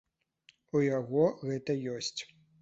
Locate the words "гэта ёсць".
1.51-2.19